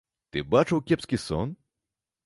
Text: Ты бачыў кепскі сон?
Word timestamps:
Ты 0.35 0.41
бачыў 0.53 0.81
кепскі 0.87 1.23
сон? 1.27 1.57